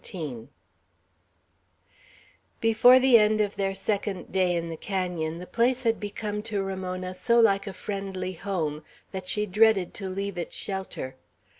[0.03, 0.47] XVII
[2.59, 6.63] BEFORE the end of their second day in the canon, the place had become to
[6.63, 11.17] Ramona so like a friendly home, that she dreaded to leave its shelter.